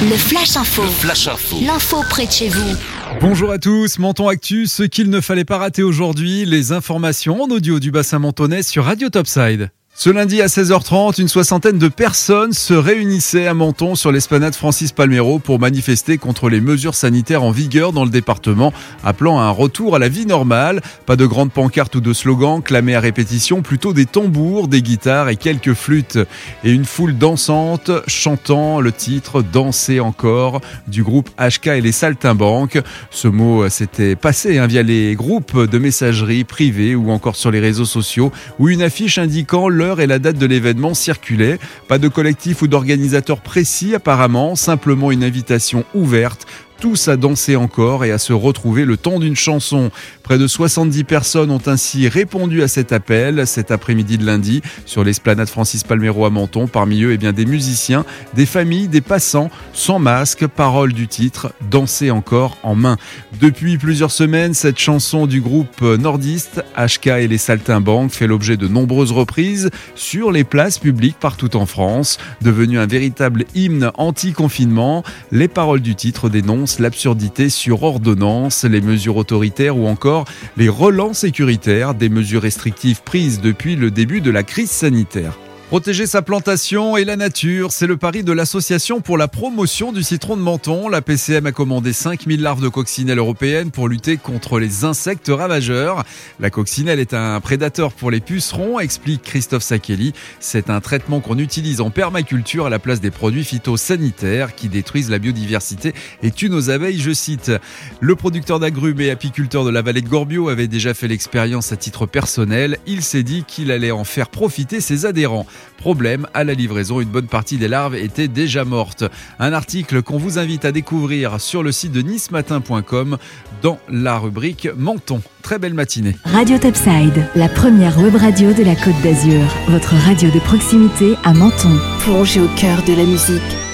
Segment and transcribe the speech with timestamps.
[0.00, 0.82] Le Flash Info.
[0.84, 1.56] Flash Info.
[1.60, 2.76] L'info près de chez vous.
[3.20, 7.48] Bonjour à tous, Menton Actu, ce qu'il ne fallait pas rater aujourd'hui, les informations en
[7.48, 9.72] audio du bassin mentonais sur Radio Topside.
[10.00, 14.92] Ce lundi à 16h30, une soixantaine de personnes se réunissaient à Menton sur l'esplanade Francis
[14.92, 18.72] Palmero pour manifester contre les mesures sanitaires en vigueur dans le département,
[19.02, 20.82] appelant à un retour à la vie normale.
[21.04, 25.30] Pas de grandes pancartes ou de slogans clamés à répétition, plutôt des tambours, des guitares
[25.30, 26.20] et quelques flûtes.
[26.62, 32.78] Et une foule dansante chantant le titre Danser encore du groupe HK et les Saltimbanques.
[33.10, 37.58] Ce mot s'était passé hein, via les groupes de messagerie privés ou encore sur les
[37.58, 38.30] réseaux sociaux
[38.60, 41.58] où une affiche indiquant le et la date de l'événement circulaient.
[41.88, 46.46] Pas de collectif ou d'organisateur précis apparemment, simplement une invitation ouverte
[46.78, 49.90] tous à danser encore et à se retrouver le temps d'une chanson.
[50.22, 55.02] Près de 70 personnes ont ainsi répondu à cet appel cet après-midi de lundi sur
[55.02, 56.68] l'esplanade Francis Palmero à Menton.
[56.68, 58.04] Parmi eux, eh bien, des musiciens,
[58.34, 60.46] des familles, des passants sans masque.
[60.46, 62.96] Parole du titre Danser encore en main.
[63.40, 68.68] Depuis plusieurs semaines, cette chanson du groupe nordiste HK et les Saltimbanques fait l'objet de
[68.68, 72.18] nombreuses reprises sur les places publiques partout en France.
[72.42, 79.16] Devenu un véritable hymne anti-confinement, les paroles du titre dénoncent l'absurdité sur ordonnance, les mesures
[79.16, 84.42] autoritaires ou encore les relents sécuritaires, des mesures restrictives prises depuis le début de la
[84.42, 85.38] crise sanitaire.
[85.68, 90.02] Protéger sa plantation et la nature, c'est le pari de l'Association pour la promotion du
[90.02, 90.88] citron de menton.
[90.88, 96.04] La PCM a commandé 5000 larves de coccinelle européennes pour lutter contre les insectes ravageurs.
[96.40, 100.14] La coccinelle est un prédateur pour les pucerons, explique Christophe Sakeli.
[100.40, 105.10] C'est un traitement qu'on utilise en permaculture à la place des produits phytosanitaires qui détruisent
[105.10, 107.52] la biodiversité et tuent nos abeilles, je cite.
[108.00, 111.76] Le producteur d'agrumes et apiculteur de la vallée de Gorbio avait déjà fait l'expérience à
[111.76, 112.78] titre personnel.
[112.86, 115.44] Il s'est dit qu'il allait en faire profiter ses adhérents.
[115.76, 119.04] Problème, à la livraison, une bonne partie des larves étaient déjà mortes.
[119.38, 123.16] Un article qu'on vous invite à découvrir sur le site de nismatin.com
[123.62, 125.22] dans la rubrique Menton.
[125.42, 126.16] Très belle matinée.
[126.24, 129.44] Radio Topside, la première web radio de la Côte d'Azur.
[129.68, 131.78] Votre radio de proximité à Menton.
[132.00, 133.67] Plongez au cœur de la musique